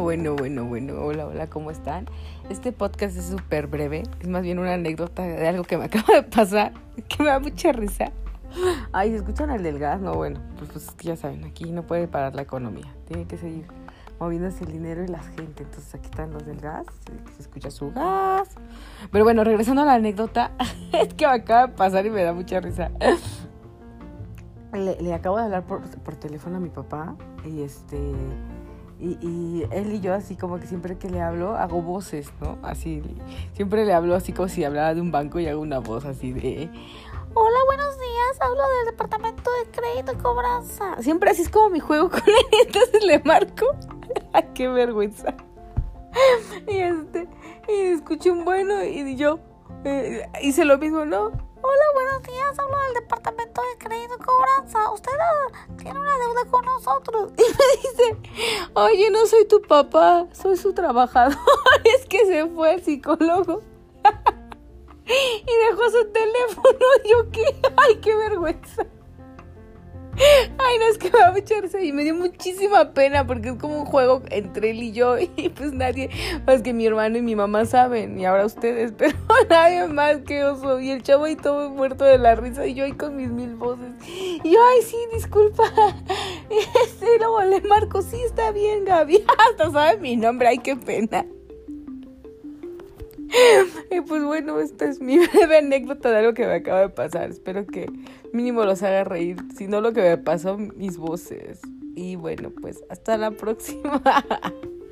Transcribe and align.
Bueno, 0.00 0.34
bueno, 0.34 0.64
bueno, 0.64 0.94
hola, 1.00 1.26
hola, 1.26 1.46
¿cómo 1.48 1.70
están? 1.70 2.06
Este 2.50 2.72
podcast 2.72 3.16
es 3.16 3.26
súper 3.26 3.68
breve, 3.68 4.02
es 4.20 4.28
más 4.28 4.42
bien 4.42 4.58
una 4.58 4.74
anécdota 4.74 5.22
de 5.22 5.46
algo 5.46 5.62
que 5.62 5.78
me 5.78 5.84
acaba 5.86 6.14
de 6.14 6.22
pasar, 6.24 6.72
que 7.08 7.22
me 7.22 7.28
da 7.28 7.38
mucha 7.38 7.70
risa. 7.70 8.10
Ay, 8.92 9.10
¿se 9.10 9.16
escuchan 9.16 9.50
el 9.50 9.62
del 9.62 9.78
gas? 9.78 10.00
No, 10.00 10.14
bueno, 10.14 10.40
pues, 10.58 10.70
pues 10.70 10.96
ya 10.98 11.16
saben, 11.16 11.44
aquí 11.44 11.70
no 11.70 11.86
puede 11.86 12.08
parar 12.08 12.34
la 12.34 12.42
economía, 12.42 12.92
tiene 13.06 13.26
que 13.26 13.38
seguir 13.38 13.66
moviéndose 14.18 14.64
el 14.64 14.72
dinero 14.72 15.04
y 15.04 15.08
la 15.08 15.22
gente. 15.22 15.62
Entonces 15.62 15.94
aquí 15.94 16.06
están 16.06 16.32
los 16.32 16.44
del 16.44 16.60
gas, 16.60 16.86
se 17.36 17.42
escucha 17.42 17.70
su 17.70 17.92
gas. 17.92 18.48
Pero 19.12 19.24
bueno, 19.24 19.44
regresando 19.44 19.82
a 19.82 19.84
la 19.84 19.94
anécdota, 19.94 20.50
es 20.92 21.14
que 21.14 21.26
me 21.26 21.34
acaba 21.34 21.68
de 21.68 21.72
pasar 21.72 22.04
y 22.04 22.10
me 22.10 22.22
da 22.24 22.32
mucha 22.32 22.60
risa. 22.60 22.90
Le, 24.72 25.14
acabo 25.14 25.36
de 25.36 25.44
hablar 25.44 25.64
por, 25.66 25.82
por 26.00 26.16
teléfono 26.16 26.56
a 26.56 26.60
mi 26.60 26.70
papá 26.70 27.14
y 27.44 27.62
este 27.62 28.12
y, 29.00 29.66
él 29.70 29.92
y 29.92 30.00
yo 30.00 30.14
así 30.14 30.36
como 30.36 30.58
que 30.58 30.66
siempre 30.66 30.96
que 30.98 31.08
le 31.08 31.20
hablo 31.20 31.56
hago 31.56 31.82
voces, 31.82 32.32
¿no? 32.40 32.58
Así, 32.62 33.02
siempre 33.54 33.84
le 33.84 33.92
hablo 33.92 34.14
así 34.14 34.32
como 34.32 34.48
si 34.48 34.64
hablara 34.64 34.94
de 34.94 35.00
un 35.00 35.10
banco 35.10 35.40
y 35.40 35.46
hago 35.46 35.60
una 35.60 35.78
voz 35.78 36.04
así 36.04 36.32
de... 36.32 36.70
Hola, 37.36 37.58
buenos 37.66 37.98
días, 37.98 38.40
hablo 38.40 38.62
del 38.62 38.86
departamento 38.92 39.50
de 39.64 39.70
crédito 39.72 40.12
y 40.12 40.16
cobranza. 40.16 41.02
Siempre 41.02 41.30
así 41.30 41.42
es 41.42 41.48
como 41.48 41.70
mi 41.70 41.80
juego 41.80 42.08
con 42.10 42.20
él, 42.20 42.58
entonces 42.66 43.04
le 43.04 43.18
marco. 43.20 43.66
Qué 44.54 44.68
vergüenza. 44.68 45.34
Y 46.68 46.78
este, 46.78 47.28
y 47.68 47.72
escuché 47.92 48.30
un 48.30 48.44
bueno 48.44 48.84
y 48.84 49.16
yo 49.16 49.40
eh, 49.84 50.28
hice 50.40 50.64
lo 50.64 50.78
mismo, 50.78 51.04
¿no? 51.04 51.24
Hola, 51.66 51.84
buenos 51.94 52.22
días. 52.22 52.58
Hablo 52.58 52.76
del 52.78 52.94
departamento 52.94 53.62
de 53.62 53.78
crédito 53.78 54.14
y 54.14 54.22
cobranza. 54.22 54.90
Usted 54.92 55.12
tiene 55.78 55.98
una 55.98 56.13
nosotros. 56.62 57.32
Y 57.38 57.42
me 57.42 57.76
dice, 57.82 58.30
oye, 58.74 59.10
no 59.10 59.26
soy 59.26 59.46
tu 59.46 59.62
papá, 59.62 60.26
soy 60.32 60.56
su 60.56 60.72
trabajador. 60.72 61.36
es 61.84 62.06
que 62.06 62.24
se 62.26 62.46
fue 62.46 62.74
el 62.74 62.82
psicólogo. 62.82 63.62
y 65.06 65.70
dejó 65.70 65.90
su 65.90 66.06
teléfono. 66.12 66.86
Yo 67.08 67.30
qué, 67.30 67.44
ay, 67.76 67.96
qué 68.00 68.14
vergüenza. 68.14 68.86
Es 70.82 70.98
que 70.98 71.10
va 71.10 71.28
a 71.28 71.38
echarse 71.38 71.84
y 71.84 71.92
me 71.92 72.04
dio 72.04 72.14
muchísima 72.14 72.92
pena 72.92 73.26
porque 73.26 73.50
es 73.50 73.54
como 73.56 73.80
un 73.80 73.86
juego 73.86 74.22
entre 74.30 74.70
él 74.70 74.82
y 74.82 74.92
yo 74.92 75.16
y 75.36 75.48
pues 75.48 75.72
nadie 75.72 76.10
más 76.46 76.62
que 76.62 76.72
mi 76.72 76.86
hermano 76.86 77.18
y 77.18 77.22
mi 77.22 77.36
mamá 77.36 77.64
saben 77.64 78.18
y 78.18 78.26
ahora 78.26 78.46
ustedes, 78.46 78.92
pero 78.98 79.16
nadie 79.50 79.86
más 79.86 80.18
que 80.18 80.44
oso 80.44 80.80
y 80.80 80.90
el 80.90 81.02
chavo 81.02 81.24
ahí 81.24 81.36
todo 81.36 81.70
muerto 81.70 82.04
de 82.04 82.18
la 82.18 82.34
risa 82.34 82.66
y 82.66 82.74
yo 82.74 82.84
ahí 82.84 82.92
con 82.92 83.16
mis 83.16 83.30
mil 83.30 83.54
voces. 83.54 83.92
Y 84.06 84.50
yo, 84.50 84.58
ay, 84.72 84.82
sí, 84.82 84.96
disculpa, 85.12 85.64
este, 86.84 87.18
luego 87.18 87.42
le 87.42 87.60
marco, 87.62 88.02
sí, 88.02 88.20
está 88.22 88.50
bien, 88.52 88.84
Gaby, 88.84 89.24
hasta 89.50 89.70
sabe 89.70 89.98
mi 89.98 90.16
nombre, 90.16 90.48
ay, 90.48 90.58
qué 90.58 90.76
pena. 90.76 91.24
Y 93.90 94.00
pues 94.00 94.24
bueno, 94.24 94.60
esta 94.60 94.86
es 94.86 95.00
mi 95.00 95.18
breve 95.26 95.58
anécdota 95.58 96.10
de 96.10 96.18
algo 96.18 96.34
que 96.34 96.46
me 96.46 96.54
acaba 96.54 96.80
de 96.80 96.88
pasar. 96.88 97.30
Espero 97.30 97.66
que 97.66 97.86
mínimo 98.32 98.64
los 98.64 98.82
haga 98.82 99.04
reír. 99.04 99.36
Si 99.56 99.66
no, 99.66 99.80
lo 99.80 99.92
que 99.92 100.02
me 100.02 100.18
pasó, 100.18 100.56
mis 100.58 100.96
voces. 100.96 101.60
Y 101.94 102.16
bueno, 102.16 102.50
pues 102.60 102.82
hasta 102.90 103.16
la 103.16 103.30
próxima. 103.30 104.02